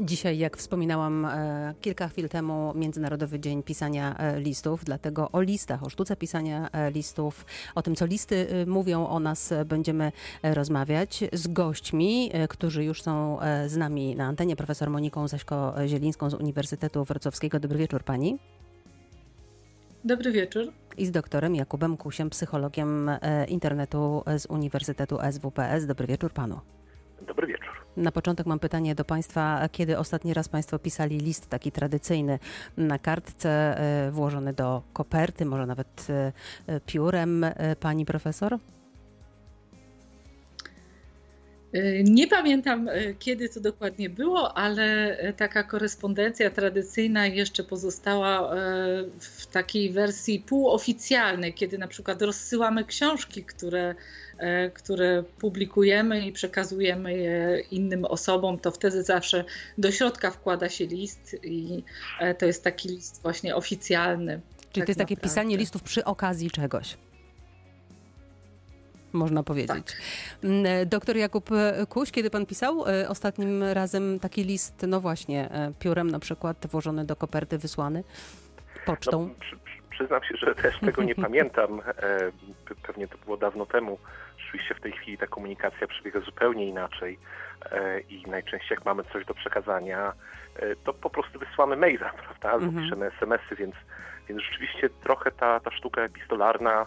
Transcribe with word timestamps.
Dzisiaj, 0.00 0.38
jak 0.38 0.56
wspominałam 0.56 1.24
e, 1.24 1.74
kilka 1.80 2.08
chwil 2.08 2.28
temu, 2.28 2.72
Międzynarodowy 2.74 3.40
Dzień 3.40 3.62
Pisania 3.62 4.16
e, 4.18 4.40
Listów, 4.40 4.84
dlatego 4.84 5.30
o 5.32 5.40
listach, 5.40 5.84
o 5.84 5.90
sztuce 5.90 6.16
pisania 6.16 6.68
e, 6.72 6.90
listów, 6.90 7.46
o 7.74 7.82
tym, 7.82 7.94
co 7.94 8.06
listy 8.06 8.46
mówią 8.66 9.06
o 9.06 9.20
nas, 9.20 9.54
będziemy 9.66 10.12
rozmawiać 10.42 11.24
z 11.32 11.48
gośćmi, 11.48 12.30
którzy 12.48 12.84
już 12.84 13.02
są 13.02 13.38
z 13.66 13.76
nami 13.76 14.16
na 14.16 14.24
antenie, 14.24 14.56
profesor 14.56 14.90
Moniką 14.90 15.28
Zaśko-Zielińską 15.28 16.30
z 16.30 16.34
Uniwersytetu 16.34 17.04
Wrocławskiego. 17.04 17.60
Dobry 17.60 17.78
wieczór 17.78 18.02
pani. 18.02 18.38
Dobry 20.04 20.32
wieczór. 20.32 20.72
I 20.96 21.06
z 21.06 21.10
doktorem 21.10 21.54
Jakubem 21.54 21.96
Kusiem, 21.96 22.30
psychologiem 22.30 23.10
internetu 23.48 24.22
z 24.38 24.46
Uniwersytetu 24.46 25.18
SWPS. 25.32 25.86
Dobry 25.86 26.06
wieczór 26.06 26.32
panu. 26.32 26.60
Dobry 27.26 27.46
wieczór. 27.46 27.63
Na 27.96 28.12
początek 28.12 28.46
mam 28.46 28.58
pytanie 28.58 28.94
do 28.94 29.04
Państwa. 29.04 29.68
Kiedy 29.72 29.98
ostatni 29.98 30.34
raz 30.34 30.48
Państwo 30.48 30.78
pisali 30.78 31.18
list 31.18 31.48
taki 31.48 31.72
tradycyjny 31.72 32.38
na 32.76 32.98
kartce, 32.98 33.50
e, 33.50 34.10
włożony 34.10 34.52
do 34.52 34.82
koperty, 34.92 35.44
może 35.44 35.66
nawet 35.66 36.06
e, 36.10 36.32
e, 36.66 36.80
piórem, 36.80 37.46
Pani 37.80 38.06
Profesor? 38.06 38.58
Nie 42.04 42.26
pamiętam, 42.26 42.88
kiedy 43.18 43.48
to 43.48 43.60
dokładnie 43.60 44.10
było, 44.10 44.56
ale 44.56 45.16
taka 45.36 45.62
korespondencja 45.62 46.50
tradycyjna 46.50 47.26
jeszcze 47.26 47.64
pozostała 47.64 48.50
w 49.20 49.46
takiej 49.46 49.90
wersji 49.90 50.40
półoficjalnej, 50.40 51.54
kiedy 51.54 51.78
na 51.78 51.88
przykład 51.88 52.22
rozsyłamy 52.22 52.84
książki, 52.84 53.44
które, 53.44 53.94
które 54.74 55.22
publikujemy 55.38 56.26
i 56.26 56.32
przekazujemy 56.32 57.12
je 57.16 57.60
innym 57.70 58.04
osobom, 58.04 58.58
to 58.58 58.70
wtedy 58.70 59.02
zawsze 59.02 59.44
do 59.78 59.92
środka 59.92 60.30
wkłada 60.30 60.68
się 60.68 60.86
list 60.86 61.36
i 61.42 61.82
e, 62.20 62.34
to 62.34 62.46
jest 62.46 62.64
taki 62.64 62.88
list 62.88 63.22
właśnie 63.22 63.56
oficjalny. 63.56 64.40
Czyli 64.60 64.80
Tak 64.80 64.86
to 64.86 64.90
jest 64.90 64.98
takie 64.98 65.14
naprawdę. 65.14 65.28
pisanie 65.28 65.56
listów 65.56 65.82
przy 65.82 66.04
okazji 66.04 66.50
czegoś. 66.50 66.96
Można 69.12 69.42
powiedzieć. 69.42 69.96
Mm, 70.44 70.66
e, 70.66 70.86
Doktor 70.86 71.16
Jakub 71.16 71.52
e, 71.52 71.86
Kuś, 71.88 72.10
kiedy 72.10 72.30
Pan 72.30 72.46
pisał 72.46 72.88
e, 72.88 73.08
ostatnim 73.08 73.62
razem 73.62 74.20
taki 74.20 74.44
list, 74.44 74.74
no 74.88 75.00
właśnie, 75.00 75.50
e, 75.50 75.72
piórem 75.78 76.10
na 76.10 76.18
przykład, 76.18 76.66
włożony 76.70 77.04
do 77.04 77.16
koperty, 77.16 77.58
wysłany 77.58 78.04
pocztą? 78.86 79.28
No, 79.28 79.34
przy, 79.40 79.56
przy, 79.56 79.82
przyznam 79.90 80.20
się, 80.24 80.36
że 80.36 80.54
też 80.54 80.80
tego 80.80 81.02
nie 81.02 81.14
pamiętam. 81.26 81.80
E, 81.80 81.82
pe- 82.68 82.74
pewnie 82.86 83.08
to 83.08 83.18
było 83.18 83.23
dawno 83.44 83.66
temu. 83.66 83.98
Rzeczywiście 84.38 84.74
w 84.74 84.80
tej 84.80 84.92
chwili 84.92 85.18
ta 85.18 85.26
komunikacja 85.26 85.86
przebiega 85.86 86.20
zupełnie 86.20 86.66
inaczej 86.68 87.18
e, 87.70 88.00
i 88.00 88.22
najczęściej 88.26 88.76
jak 88.76 88.84
mamy 88.84 89.02
coś 89.12 89.24
do 89.24 89.34
przekazania, 89.34 90.12
e, 90.56 90.76
to 90.84 90.94
po 90.94 91.10
prostu 91.10 91.38
wysyłamy 91.38 91.76
maila, 91.76 92.10
prawda? 92.24 92.50
Albo 92.50 92.66
Mhm. 92.66 92.84
piszemy 92.84 93.06
SMS-y, 93.06 93.56
więc, 93.56 93.74
więc 94.28 94.42
rzeczywiście 94.42 94.88
trochę 94.90 95.30
ta, 95.30 95.60
ta 95.60 95.70
sztuka 95.70 96.00
epistolarna 96.02 96.86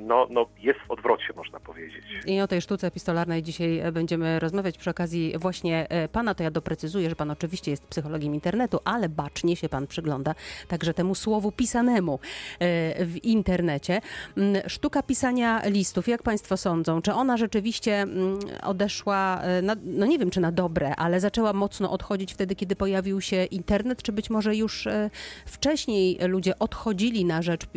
no, 0.00 0.26
no, 0.30 0.46
jest 0.58 0.80
w 0.88 0.90
odwrocie, 0.90 1.32
można 1.36 1.60
powiedzieć. 1.60 2.04
I 2.26 2.40
o 2.40 2.48
tej 2.48 2.60
sztuce 2.60 2.86
epistolarnej 2.86 3.42
dzisiaj 3.42 3.78
e, 3.78 3.92
będziemy 3.92 4.38
rozmawiać 4.38 4.78
przy 4.78 4.90
okazji 4.90 5.34
właśnie 5.38 5.86
e, 5.88 6.08
pana. 6.08 6.34
To 6.34 6.42
ja 6.42 6.50
doprecyzuję, 6.50 7.08
że 7.10 7.16
pan 7.16 7.30
oczywiście 7.30 7.70
jest 7.70 7.86
psychologiem 7.86 8.34
internetu, 8.34 8.80
ale 8.84 9.08
bacznie 9.08 9.56
się 9.56 9.68
pan 9.68 9.86
przygląda 9.86 10.34
także 10.68 10.94
temu 10.94 11.14
słowu 11.14 11.52
pisanemu 11.52 12.14
e, 12.58 13.04
w 13.04 13.24
internecie. 13.24 14.00
Mm, 14.36 14.62
Sztuka 14.68 15.02
pisania 15.02 15.62
listów, 15.64 16.08
jak 16.08 16.22
państwo 16.22 16.56
sądzą, 16.56 17.02
czy 17.02 17.12
ona 17.12 17.36
rzeczywiście 17.36 17.94
mm, 17.94 18.38
odeszła, 18.62 19.40
e, 19.42 19.62
na, 19.62 19.76
no 19.84 20.06
nie 20.06 20.18
wiem 20.18 20.30
czy 20.30 20.40
na 20.40 20.52
dobre, 20.52 20.96
ale 20.96 21.20
zaczęła 21.20 21.52
mocno 21.52 21.90
odchodzić 21.90 22.34
wtedy, 22.34 22.54
kiedy 22.54 22.76
pojawił 22.76 23.20
się 23.20 23.44
internet, 23.44 24.02
czy 24.02 24.12
być 24.12 24.30
może 24.30 24.56
już 24.56 24.86
e, 24.86 25.10
wcześniej 25.46 26.18
ludzie 26.28 26.58
odchodzili 26.58 27.24
na 27.24 27.42
rzecz, 27.42 27.64
e, 27.64 27.68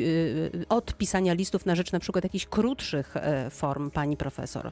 od 0.69 0.97
pisania 0.97 1.33
listów 1.33 1.52
na 1.65 1.75
rzecz 1.75 1.91
na 1.91 1.99
przykład 1.99 2.23
jakichś 2.23 2.45
krótszych 2.45 3.17
e, 3.17 3.49
form, 3.49 3.91
pani 3.91 4.17
profesor? 4.17 4.71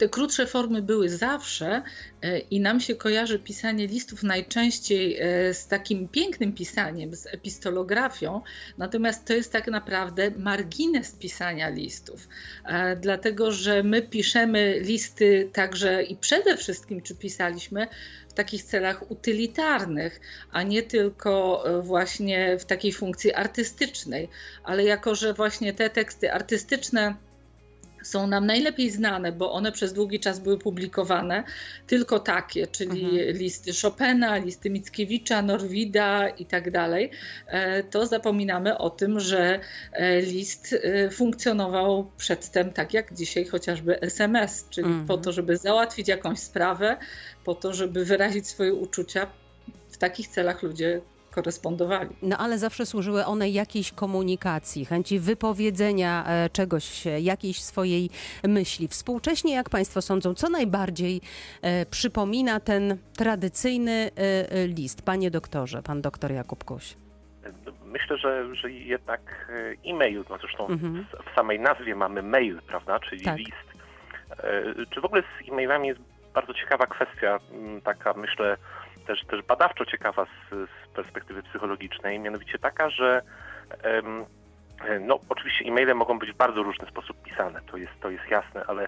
Te 0.00 0.08
krótsze 0.08 0.46
formy 0.46 0.82
były 0.82 1.08
zawsze 1.08 1.82
e, 2.22 2.38
i 2.38 2.60
nam 2.60 2.80
się 2.80 2.94
kojarzy 2.94 3.38
pisanie 3.38 3.86
listów 3.86 4.22
najczęściej 4.22 5.16
e, 5.20 5.54
z 5.54 5.66
takim 5.66 6.08
pięknym 6.08 6.52
pisaniem, 6.52 7.14
z 7.16 7.26
epistolografią, 7.26 8.40
natomiast 8.78 9.24
to 9.24 9.32
jest 9.32 9.52
tak 9.52 9.66
naprawdę 9.66 10.30
margines 10.30 11.12
pisania 11.12 11.68
listów, 11.68 12.28
E, 12.64 12.96
dlatego 12.96 13.52
że 13.52 13.82
my 13.82 14.02
piszemy 14.02 14.80
listy 14.80 15.50
także 15.52 16.02
i 16.02 16.16
przede 16.16 16.56
wszystkim, 16.56 17.02
czy 17.02 17.14
pisaliśmy 17.14 17.86
w 18.28 18.32
takich 18.32 18.62
celach 18.62 19.10
utylitarnych, 19.10 20.20
a 20.52 20.62
nie 20.62 20.82
tylko 20.82 21.64
właśnie 21.82 22.58
w 22.58 22.64
takiej 22.64 22.92
funkcji 22.92 23.32
artystycznej, 23.34 24.28
ale 24.64 24.84
jako 24.84 25.14
że 25.14 25.34
właśnie 25.34 25.72
te 25.72 25.90
teksty 25.90 26.32
artystyczne 26.32 27.14
są 28.02 28.26
nam 28.26 28.46
najlepiej 28.46 28.90
znane, 28.90 29.32
bo 29.32 29.52
one 29.52 29.72
przez 29.72 29.92
długi 29.92 30.20
czas 30.20 30.40
były 30.40 30.58
publikowane, 30.58 31.44
tylko 31.86 32.18
takie, 32.18 32.66
czyli 32.66 33.04
Mhm. 33.04 33.36
listy 33.36 33.70
Chopina, 33.82 34.36
listy 34.36 34.70
Mickiewicza, 34.70 35.42
Norwida 35.42 36.28
i 36.28 36.46
tak 36.46 36.70
dalej, 36.70 37.10
e, 37.46 37.82
to 37.82 38.06
zapominamy 38.06 38.78
o 38.78 38.90
tym, 38.90 39.20
że 39.20 39.60
e, 39.92 40.20
list 40.20 40.74
e, 40.82 41.10
funkcjonował 41.10 42.10
przedtem 42.16 42.72
tak 42.72 42.94
jak 42.94 43.14
dzisiaj 43.14 43.44
chociażby 43.44 44.00
SMS, 44.00 44.66
czyli 44.70 44.86
Mhm. 44.86 45.06
po 45.06 45.18
to, 45.18 45.32
żeby 45.32 45.56
załatwić 45.56 46.08
jakąś 46.08 46.38
sprawę, 46.38 46.96
po 47.44 47.54
to, 47.54 47.74
żeby 47.74 48.04
wyrazić 48.04 48.48
swoje 48.48 48.74
uczucia. 48.74 49.26
W 49.90 49.96
takich 49.98 50.28
celach 50.28 50.62
ludzie 50.62 51.00
korespondowali. 51.30 52.10
No 52.22 52.36
ale 52.38 52.58
zawsze 52.58 52.86
służyły 52.86 53.24
one 53.24 53.48
jakiejś 53.50 53.92
komunikacji, 53.92 54.84
chęci 54.84 55.18
wypowiedzenia 55.18 56.24
e, 56.26 56.50
czegoś, 56.50 57.06
e, 57.06 57.20
jakiejś 57.20 57.62
swojej 57.62 58.10
myśli. 58.44 58.88
Współcześnie, 58.88 59.54
jak 59.54 59.70
Państwo 59.70 60.02
sądzą, 60.02 60.34
co 60.34 60.48
najbardziej 60.48 61.20
e, 61.62 61.86
przypomina 61.86 62.60
ten 62.60 62.96
tradycyjny 63.16 64.10
e, 64.18 64.52
e, 64.52 64.66
list? 64.66 65.02
Panie 65.02 65.30
doktorze, 65.30 65.82
pan 65.82 66.00
doktor 66.02 66.32
Jakub 66.32 66.64
Kuś. 66.64 66.96
Myślę, 67.84 68.18
że, 68.18 68.54
że 68.56 68.70
jednak 68.70 69.52
e-mail, 69.86 70.24
no 70.30 70.38
zresztą 70.38 70.66
Mhm. 70.68 71.04
w, 71.04 71.30
w 71.32 71.34
samej 71.34 71.60
nazwie 71.60 71.94
mamy 71.94 72.22
mail, 72.22 72.60
prawda, 72.66 73.00
czyli 73.00 73.22
Tak. 73.24 73.36
list. 73.38 73.52
E, 74.30 74.86
Czy 74.94 75.00
w 75.00 75.04
ogóle 75.04 75.22
z 75.22 75.48
e-mailami 75.48 75.88
jest 75.88 76.00
bardzo 76.34 76.54
ciekawa 76.54 76.86
kwestia, 76.86 77.38
taka 77.84 78.14
myślę 78.14 78.56
też, 79.10 79.24
też 79.24 79.42
badawczo 79.42 79.84
ciekawa 79.86 80.24
z, 80.24 80.50
z 80.50 80.88
perspektywy 80.94 81.42
psychologicznej, 81.42 82.18
mianowicie 82.18 82.58
taka, 82.58 82.90
że 82.90 83.22
em, 83.82 84.24
no 85.00 85.18
oczywiście 85.28 85.64
e-maile 85.64 85.94
mogą 85.94 86.18
być 86.18 86.32
w 86.32 86.36
bardzo 86.36 86.62
różny 86.62 86.88
sposób 86.88 87.22
pisane, 87.22 87.60
to 87.70 87.76
jest, 87.76 87.92
to 88.00 88.10
jest 88.10 88.28
jasne, 88.30 88.64
ale 88.66 88.86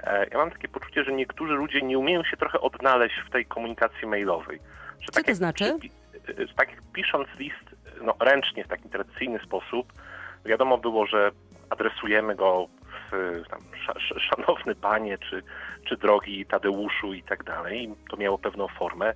e, 0.00 0.26
ja 0.30 0.38
mam 0.38 0.50
takie 0.50 0.68
poczucie, 0.68 1.04
że 1.04 1.12
niektórzy 1.12 1.52
ludzie 1.52 1.82
nie 1.82 1.98
umieją 1.98 2.24
się 2.24 2.36
trochę 2.36 2.60
odnaleźć 2.60 3.14
w 3.26 3.30
tej 3.30 3.46
komunikacji 3.46 4.06
mailowej. 4.08 4.58
Że 5.00 5.06
Co 5.06 5.22
to 5.22 5.28
jak 5.30 5.36
znaczy? 5.36 5.64
przypi- 5.64 5.90
e, 6.42 6.46
że 6.46 6.54
tak 6.54 6.70
jak 6.70 6.80
pisząc 6.92 7.28
list 7.38 7.64
no, 8.02 8.14
ręcznie, 8.20 8.64
w 8.64 8.68
taki 8.68 8.88
tradycyjny 8.88 9.38
sposób, 9.38 9.92
wiadomo 10.44 10.78
było, 10.78 11.06
że 11.06 11.30
adresujemy 11.70 12.34
go 12.34 12.68
w 13.10 13.42
tam, 13.50 13.60
sz, 13.84 13.96
sz, 13.96 14.22
szanowny 14.22 14.74
panie, 14.74 15.18
czy, 15.18 15.42
czy 15.88 15.96
drogi 15.96 16.46
Tadeuszu 16.46 17.14
i 17.14 17.22
tak 17.22 17.44
dalej. 17.44 17.82
I 17.84 17.94
To 18.10 18.16
miało 18.16 18.38
pewną 18.38 18.68
formę. 18.68 19.14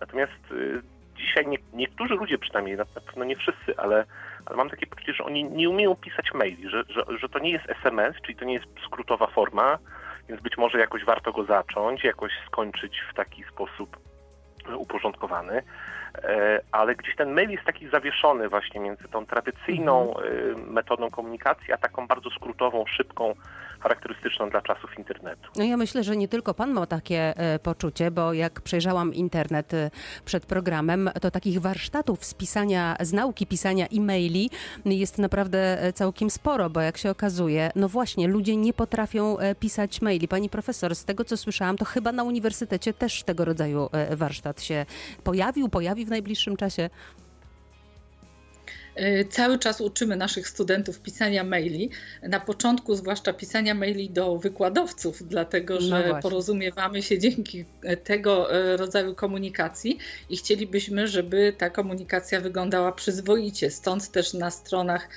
Natomiast 0.00 0.52
y, 0.52 0.82
dzisiaj 1.16 1.46
nie, 1.46 1.58
niektórzy 1.72 2.14
ludzie 2.14 2.38
przynajmniej, 2.38 2.76
na, 2.76 2.84
pewno 2.84 3.24
nie 3.24 3.36
wszyscy, 3.36 3.76
ale, 3.76 4.04
ale 4.46 4.56
mam 4.56 4.70
takie 4.70 4.86
poczucie, 4.86 5.12
że 5.14 5.24
oni 5.24 5.44
nie 5.44 5.70
umieją 5.70 5.94
pisać 5.94 6.34
maili, 6.34 6.70
że, 6.70 6.84
że, 6.88 7.04
że 7.18 7.28
to 7.28 7.38
nie 7.38 7.50
jest 7.50 7.70
SMS, 7.84 8.16
czyli 8.22 8.38
to 8.38 8.44
nie 8.44 8.54
jest 8.54 8.66
skrótowa 8.86 9.26
forma, 9.26 9.78
więc 10.28 10.42
być 10.42 10.58
może 10.58 10.78
jakoś 10.78 11.04
warto 11.04 11.32
go 11.32 11.44
zacząć, 11.44 12.04
jakoś 12.04 12.32
skończyć 12.46 13.00
w 13.10 13.14
taki 13.14 13.44
sposób 13.44 13.96
uporządkowany. 14.76 15.62
E, 16.14 16.60
ale 16.72 16.96
gdzieś 16.96 17.16
ten 17.16 17.32
mail 17.32 17.50
jest 17.50 17.64
taki 17.64 17.88
zawieszony 17.88 18.48
właśnie 18.48 18.80
między 18.80 19.08
tą 19.08 19.26
tradycyjną 19.26 20.14
y, 20.20 20.56
metodą 20.56 21.10
komunikacji, 21.10 21.72
a 21.72 21.76
taką 21.76 22.06
bardzo 22.06 22.30
skrótową, 22.30 22.84
szybką, 22.86 23.34
charakterystyczną 23.80 24.50
dla 24.50 24.62
czasów 24.62 24.98
internetu. 24.98 25.50
No 25.56 25.64
ja 25.64 25.76
myślę, 25.76 26.04
że 26.04 26.16
nie 26.16 26.28
tylko 26.28 26.54
pan 26.54 26.70
ma 26.70 26.86
takie 26.86 27.36
e, 27.36 27.58
poczucie, 27.58 28.10
bo 28.10 28.32
jak 28.32 28.60
przejrzałam 28.60 29.14
internet 29.14 29.74
e, 29.74 29.90
przed 30.24 30.46
programem, 30.46 31.10
to 31.20 31.30
takich 31.30 31.60
warsztatów 31.60 32.24
z 32.24 32.34
pisania, 32.34 32.96
z 33.00 33.12
nauki 33.12 33.46
pisania 33.46 33.86
e-maili 33.86 34.50
jest 34.84 35.18
naprawdę 35.18 35.82
e, 35.82 35.92
całkiem 35.92 36.30
sporo, 36.30 36.70
bo 36.70 36.80
jak 36.80 36.98
się 36.98 37.10
okazuje, 37.10 37.70
no 37.76 37.88
właśnie, 37.88 38.28
ludzie 38.28 38.56
nie 38.56 38.72
potrafią 38.72 39.38
e, 39.38 39.54
pisać 39.54 40.02
maili. 40.02 40.28
Pani 40.28 40.48
profesor, 40.48 40.94
z 40.94 41.04
tego 41.04 41.24
co 41.24 41.36
słyszałam, 41.36 41.76
to 41.76 41.84
chyba 41.84 42.12
na 42.12 42.22
uniwersytecie 42.22 42.92
też 42.92 43.22
tego 43.22 43.44
rodzaju 43.44 43.88
e, 43.92 44.16
warsztat 44.16 44.62
się 44.62 44.86
pojawił, 45.24 45.68
pojawi 46.00 46.06
w 46.06 46.10
najbliższym 46.10 46.56
czasie. 46.56 46.90
E, 48.94 49.24
cały 49.24 49.58
czas 49.58 49.80
uczymy 49.80 50.16
naszych 50.16 50.48
studentów 50.48 51.00
pisania 51.00 51.44
maili. 51.44 51.90
Na 52.22 52.40
początku, 52.40 52.94
zwłaszcza 52.94 53.32
pisania 53.32 53.74
maili 53.74 54.10
do 54.10 54.38
wykładowców, 54.38 55.22
dlatego 55.28 55.74
no 55.74 55.80
że 55.80 56.08
no 56.08 56.20
porozumiewamy 56.22 57.02
się 57.02 57.18
dzięki 57.18 57.64
e, 57.82 57.96
tego 57.96 58.54
e, 58.54 58.76
rodzaju 58.76 59.14
komunikacji 59.14 59.98
i 60.30 60.36
chcielibyśmy, 60.36 61.08
żeby 61.08 61.54
ta 61.58 61.70
komunikacja 61.70 62.40
wyglądała 62.40 62.92
przyzwoicie. 62.92 63.70
Stąd 63.70 64.10
też 64.10 64.34
na 64.34 64.50
stronach 64.50 65.08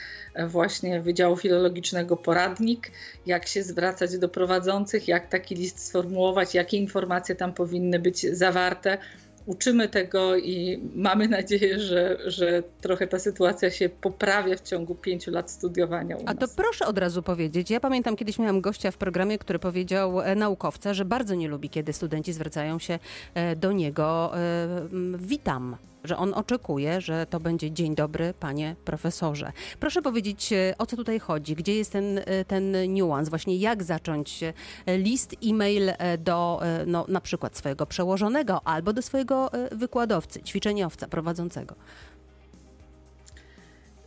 właśnie 0.48 1.02
Wydziału 1.02 1.38
Filologicznego 1.38 2.18
poradnik, 2.18 2.92
jak 3.26 3.48
się 3.48 3.64
zwracać 3.64 4.18
do 4.18 4.30
prowadzących, 4.30 5.08
jak 5.08 5.30
taki 5.30 5.56
list 5.56 5.86
sformułować, 5.86 6.56
jakie 6.56 6.78
informacje 6.78 7.36
tam 7.36 7.54
powinny 7.54 8.00
być 8.00 8.22
zawarte 8.22 8.98
uczymy 9.46 9.90
tego 9.90 10.38
i 10.38 10.80
mamy 10.96 11.28
nadzieję, 11.28 11.80
że, 11.80 12.18
że 12.26 12.64
trochę 12.82 13.08
ta 13.08 13.20
sytuacja 13.20 13.72
się 13.72 13.90
poprawia 13.90 14.56
w 14.56 14.62
ciągu 14.62 14.96
pięciu 14.96 15.32
lat 15.32 15.52
studiowania. 15.52 16.18
A 16.26 16.34
to 16.34 16.48
proszę 16.56 16.86
od 16.86 16.98
razu 16.98 17.24
powiedzieć. 17.24 17.70
Ja 17.70 17.80
pamiętam, 17.80 18.16
kiedyś 18.16 18.40
miałam 18.40 18.62
gościa 18.62 18.92
w 18.92 18.98
programie, 18.98 19.38
który 19.38 19.60
powiedział 19.60 20.22
e, 20.22 20.36
naukowca, 20.36 20.94
że 20.94 21.06
bardzo 21.06 21.36
nie 21.36 21.48
lubi, 21.48 21.70
kiedy 21.70 21.94
studenci 21.94 22.34
zwracają 22.34 22.80
się 22.80 23.00
e, 23.34 23.56
do 23.56 23.72
niego 23.72 24.32
e, 24.38 24.68
witam 25.18 25.78
że 26.04 26.18
on 26.18 26.34
oczekuje, 26.34 27.02
że 27.02 27.26
to 27.26 27.40
będzie 27.40 27.72
dzień 27.72 27.96
dobry, 27.96 28.34
panie 28.40 28.76
profesorze. 28.86 29.52
Proszę 29.80 30.02
powiedzieć, 30.02 30.54
e, 30.54 30.76
o 30.78 30.86
co 30.86 30.96
tutaj 30.96 31.20
chodzi? 31.20 31.56
Gdzie 31.56 31.76
jest 31.76 31.92
ten, 31.92 32.18
e, 32.18 32.46
ten 32.46 32.94
niuans? 32.94 33.30
Właśnie 33.30 33.58
jak 33.58 33.84
zacząć 33.84 34.44
e, 34.44 34.54
list, 34.98 35.36
e-mail 35.46 35.92
do 36.20 36.62
no, 36.88 37.06
na 37.08 37.22
przykład 37.22 37.58
swojego 37.58 37.86
przełożonego 37.86 38.68
albo 38.68 38.94
do 38.94 39.02
swojego 39.02 39.52
wykładowcy, 39.72 40.44
ćwiczeniowca, 40.44 41.08
prowadzącego? 41.08 41.76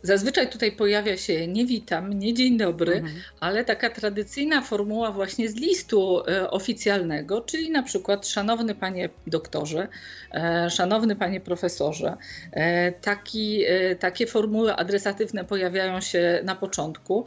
Zazwyczaj 0.01 0.49
tutaj 0.49 0.71
pojawia 0.71 1.17
się 1.17 1.47
nie 1.47 1.65
witam, 1.65 2.13
nie 2.13 2.33
dzień 2.33 2.57
dobry, 2.57 2.93
mhm. 2.93 3.15
ale 3.39 3.65
taka 3.65 3.89
tradycyjna 3.89 4.61
formuła 4.61 5.11
właśnie 5.11 5.49
z 5.49 5.55
listu 5.55 6.23
e, 6.27 6.51
oficjalnego, 6.51 7.41
czyli 7.41 7.71
na 7.71 7.83
przykład 7.83 8.27
szanowny 8.27 8.75
panie 8.75 9.09
doktorze, 9.27 9.87
e, 10.31 10.69
szanowny 10.69 11.15
panie 11.15 11.41
profesorze. 11.41 12.17
E, 12.51 12.91
taki, 12.91 13.63
takie 13.99 14.27
formuły 14.27 14.75
adresatywne 14.75 15.45
pojawiają 15.45 16.01
się 16.01 16.41
na 16.43 16.55
początku 16.55 17.25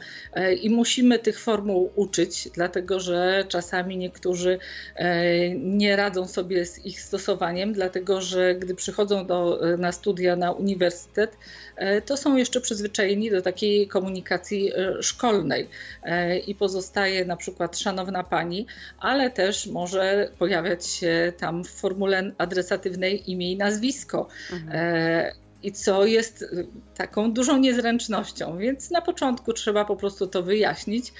i 0.62 0.70
musimy 0.70 1.18
tych 1.18 1.40
formuł 1.40 1.92
uczyć, 1.94 2.48
dlatego 2.54 3.00
że 3.00 3.44
czasami 3.48 3.96
niektórzy 3.96 4.58
nie 5.56 5.96
radzą 5.96 6.28
sobie 6.28 6.66
z 6.66 6.86
ich 6.86 7.00
stosowaniem, 7.00 7.72
dlatego 7.72 8.20
że 8.20 8.54
gdy 8.54 8.74
przychodzą 8.74 9.26
do, 9.26 9.60
na 9.78 9.92
studia 9.92 10.36
na 10.36 10.52
uniwersytet, 10.52 11.36
to 12.06 12.16
są 12.16 12.36
jeszcze 12.36 12.59
przyzwyczajeni 12.60 13.30
do 13.30 13.42
takiej 13.42 13.88
komunikacji 13.88 14.72
e, 14.74 15.02
szkolnej 15.02 15.68
e, 16.02 16.38
i 16.38 16.54
pozostaje 16.54 17.24
na 17.24 17.36
przykład 17.36 17.78
szanowna 17.78 18.24
pani, 18.24 18.66
ale 18.98 19.30
też 19.30 19.66
może 19.66 20.30
pojawiać 20.38 20.86
się 20.86 21.32
tam 21.38 21.64
w 21.64 21.70
formule 21.70 22.32
adresatywnej 22.38 23.30
imię 23.30 23.52
i 23.52 23.56
nazwisko. 23.56 24.28
Mhm 24.52 24.70
e, 24.72 25.32
i 25.62 25.72
co 25.72 26.06
jest 26.06 26.44
taką 26.96 27.32
dużą 27.32 27.58
niezręcznością, 27.58 28.58
więc 28.58 28.90
na 28.90 29.00
początku 29.00 29.52
trzeba 29.52 29.84
po 29.84 29.96
prostu 29.96 30.26
to 30.26 30.42
wyjaśnić. 30.42 31.12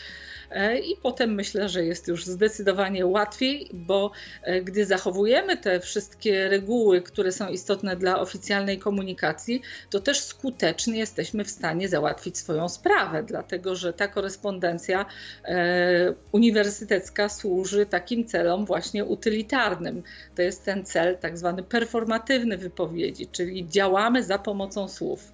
E, 0.51 0.79
i 0.79 0.97
potem 0.97 1.35
myślę, 1.35 1.69
że 1.69 1.85
jest 1.85 2.09
już 2.09 2.27
zdecydowanie 2.27 3.07
łatwiej, 3.07 3.69
bo 3.73 4.11
e, 4.43 4.63
gdy 4.63 4.87
zachowujemy 4.87 5.57
te 5.57 5.81
wszystkie 5.81 6.49
reguły, 6.49 7.03
które 7.03 7.33
są 7.33 7.49
istotne 7.49 7.97
dla 7.97 8.21
oficjalnej 8.21 8.79
komunikacji, 8.79 9.63
to 9.91 10.01
też 10.01 10.21
skutecznie 10.21 10.99
jesteśmy 10.99 11.45
w 11.45 11.51
stanie 11.51 11.89
załatwić 11.89 12.39
swoją 12.39 12.69
sprawę, 12.69 13.23
dlatego 13.23 13.77
że 13.77 13.93
ta 13.93 14.09
korespondencja 14.09 15.07
e, 15.45 16.15
uniwersytecka 16.33 17.29
służy 17.29 17.87
takim 17.87 18.25
celom 18.25 18.65
właśnie 18.67 19.05
utylitarnym. 19.05 20.03
To 20.35 20.43
jest 20.43 20.65
ten 20.65 20.85
cel 20.85 21.19
tak 21.19 21.39
zwany 21.39 21.63
performatywny 21.63 22.59
wypowiedzi, 22.59 23.27
czyli 23.27 23.69
działamy 23.69 24.25
za 24.25 24.39
pomocą 24.39 24.89
słów. 24.89 25.33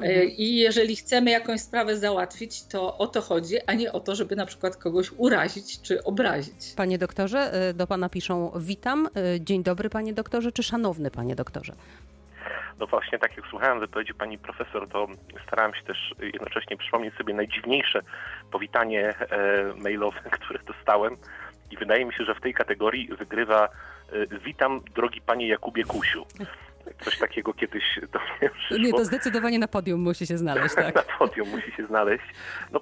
E, 0.00 0.04
mhm. 0.04 0.30
I 0.36 0.56
jeżeli 0.56 0.96
chcemy 0.96 1.30
jakąś 1.30 1.60
sprawę 1.60 1.96
załatwić, 1.96 2.62
to 2.62 2.98
o 2.98 3.06
to 3.06 3.20
chodzi, 3.20 3.56
a 3.66 3.74
nie 3.74 3.92
o 3.92 4.00
to, 4.00 4.14
żeby 4.14 4.36
na 4.36 4.46
przykład 4.46 4.76
kogoś 4.76 5.10
urazić 5.16 5.82
czy 5.82 6.04
obrazić. 6.04 6.74
Panie 6.76 6.98
doktorze, 6.98 7.52
e, 7.52 7.74
do 7.74 7.86
pana 7.86 8.08
piszą 8.08 8.52
witam, 8.56 9.06
e, 9.06 9.40
dzień 9.40 9.62
dobry 9.62 9.90
panie 9.90 10.12
doktorze, 10.12 10.52
czy 10.52 10.62
szanowny 10.62 11.10
panie 11.10 11.34
doktorze? 11.34 11.72
No 12.80 12.86
właśnie, 12.86 13.18
tak 13.18 13.36
jak 13.36 13.46
słuchałem 13.50 13.80
wypowiedzi 13.80 14.14
pani 14.14 14.38
profesor, 14.38 14.88
to 14.88 15.06
starałem 15.46 15.74
się 15.74 15.82
też 15.82 16.14
jednocześnie 16.20 16.76
przypomnieć 16.76 17.14
sobie 17.14 17.34
najdziwniejsze 17.34 18.00
powitanie 18.52 19.14
mailowe, 19.76 20.20
które 20.40 20.58
dostałem. 20.66 21.16
I 21.70 21.76
wydaje 21.76 22.04
mi 22.04 22.14
się, 22.14 22.24
że 22.24 22.34
w 22.34 22.40
tej 22.40 22.54
kategorii 22.54 23.08
wygrywa 23.18 23.68
witam 24.44 24.80
drogi 24.94 25.20
panie 25.20 25.48
Jakubie 25.48 25.84
Kusiu. 25.84 26.26
Coś 27.00 27.18
takiego 27.18 27.54
kiedyś 27.54 28.00
do 28.12 28.18
mnie 28.18 28.50
przyszło. 28.58 28.78
Nie, 28.78 28.92
to 28.92 29.04
zdecydowanie 29.04 29.58
na 29.58 29.68
podium 29.68 30.00
musi 30.00 30.26
się 30.26 30.38
znaleźć, 30.38 30.74
tak? 30.84 30.94
na 30.94 31.02
podium 31.18 31.48
musi 31.48 31.72
się 31.72 31.86
znaleźć. 31.86 32.24
No, 32.72 32.80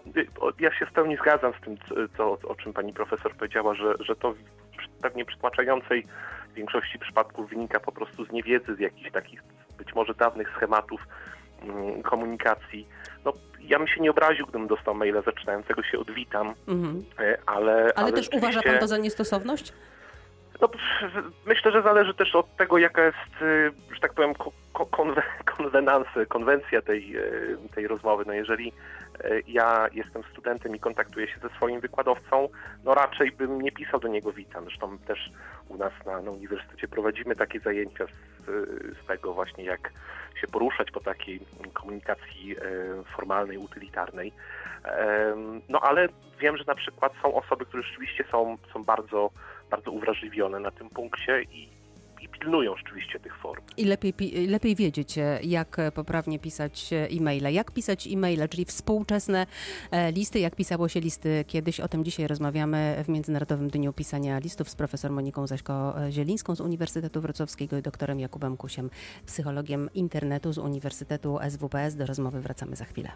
ja 0.61 0.75
się 0.79 0.87
w 0.87 0.93
pełni 0.93 1.17
zgadzam 1.17 1.53
z 1.61 1.65
tym, 1.65 1.77
co, 2.17 2.39
o 2.49 2.55
czym 2.55 2.73
pani 2.73 2.93
profesor 2.93 3.35
powiedziała, 3.35 3.75
że, 3.75 3.95
że 4.01 4.17
to 4.17 4.33
w 4.33 5.03
pewnie 5.03 5.25
przytłaczającej 5.25 6.07
większości 6.55 6.99
przypadków 6.99 7.51
wynika 7.51 7.81
po 7.81 7.93
prostu 7.93 8.25
z 8.25 8.33
niewiedzy, 8.33 8.75
z 8.75 8.79
jakichś 8.79 9.11
takich 9.11 9.43
być 9.79 9.95
może 9.95 10.15
dawnych 10.15 10.53
schematów 10.57 11.01
mm, 11.63 12.03
komunikacji. 12.03 12.89
No, 13.25 13.33
ja 13.61 13.79
bym 13.79 13.89
się 13.89 14.01
nie 14.01 14.11
obraził, 14.11 14.47
gdybym 14.47 14.67
dostał 14.69 14.95
maila 14.95 15.23
zaczynającego 15.23 15.83
się 15.83 15.99
od 15.99 16.11
witam, 16.11 16.55
mhm. 16.69 17.05
E, 17.19 17.39
ale... 17.47 17.73
Ale, 17.73 17.93
ale 17.95 18.13
też 18.13 18.29
uważa 18.33 18.63
pan 18.63 18.79
to 18.79 18.87
za 18.87 18.99
niestosowność? 18.99 19.73
No, 20.61 20.69
myślę, 21.47 21.73
że 21.73 21.83
zależy 21.83 22.15
też 22.15 22.35
od 22.35 22.57
tego, 22.57 22.79
jaka 22.79 23.05
jest, 23.05 23.43
y, 23.43 23.73
że 23.95 24.01
tak 24.01 24.15
powiem, 24.15 24.35
konwenanse, 25.57 26.27
konwencja 26.27 26.83
tej, 26.83 27.17
y, 27.17 27.57
tej 27.75 27.87
rozmowy. 27.87 28.25
No 28.27 28.33
jeżeli 28.33 28.73
y, 29.25 29.43
ja 29.49 29.89
jestem 29.93 30.23
studentem 30.33 30.77
i 30.77 30.81
kontaktuję 30.81 31.29
się 31.29 31.41
ze 31.41 31.49
swoim 31.49 31.81
wykładowcą, 31.81 32.49
no 32.85 32.95
raczej 32.95 33.33
bym 33.33 33.61
nie 33.61 33.73
pisał 33.73 34.01
do 34.01 34.09
niego 34.09 34.33
witam. 34.33 34.65
Zresztą 34.65 34.99
też 34.99 35.31
u 35.69 35.77
nas 35.77 35.93
na, 36.07 36.23
na 36.23 36.31
uniwersytecie 36.31 36.89
prowadzimy 36.89 37.37
takie 37.37 37.61
zajęcia 37.61 38.07
z, 38.07 38.13
z 39.03 39.07
tego 39.07 39.35
właśnie, 39.35 39.65
jak 39.65 39.91
się 40.41 40.47
poruszać 40.47 40.91
po 40.91 41.01
takiej 41.01 41.41
komunikacji 41.73 42.57
formalnej, 43.17 43.59
utylitarnej. 43.59 44.33
No 45.69 45.81
ale 45.81 46.09
wiem, 46.41 46.57
że 46.57 46.65
na 46.67 46.75
przykład 46.75 47.13
są 47.23 47.35
osoby, 47.35 47.67
które 47.67 47.83
rzeczywiście 47.83 48.25
są, 48.31 48.57
są 48.73 48.85
bardzo 48.85 49.31
bardzo 49.71 49.91
uwrażliwione 49.91 50.61
na 50.61 50.71
tym 50.71 50.91
punkcie 50.91 51.43
i, 51.43 51.69
i 52.23 52.29
pilnują 52.29 52.77
rzeczywiście 52.77 53.21
tych 53.21 53.37
form. 53.37 53.63
I 53.77 53.85
lepiej, 53.85 54.15
lepiej 54.49 54.77
wiedzieć, 54.77 55.19
e, 55.19 55.39
jak 55.43 55.77
poprawnie 55.95 56.39
pisać 56.39 56.93
e, 56.93 57.09
e-maile. 57.11 57.53
Jak 57.53 57.71
pisać 57.71 58.07
e-maile, 58.07 58.49
czyli 58.49 58.65
współczesne 58.65 59.47
e, 59.91 60.13
listy, 60.13 60.39
jak 60.39 60.57
pisało 60.57 60.89
się 60.89 61.01
listy 61.01 61.45
kiedyś. 61.47 61.81
O 61.81 61.89
tym 61.89 62.05
dzisiaj 62.05 62.27
rozmawiamy 62.27 63.03
w 63.05 63.09
Międzynarodowym 63.09 63.69
Dniu 63.69 63.93
Pisania 63.93 64.39
Listów 64.39 64.71
z 64.71 64.77
profesor 64.77 65.11
Moniką 65.11 65.47
Zaśko-Zielińską 65.47 66.55
z 66.55 66.61
Uniwersytetu 66.61 67.21
Wrocławskiego 67.21 67.79
i 67.79 67.83
doktorem 67.83 68.21
Jakubem 68.21 68.57
Kusiem, 68.57 68.91
psychologiem 69.27 69.91
internetu 69.95 70.53
z 70.53 70.59
Uniwersytetu 70.59 71.39
SWPS. 71.51 71.97
Do 71.97 72.07
rozmowy 72.07 72.41
wracamy 72.41 72.77
za 72.77 72.85
chwilę. 72.85 73.13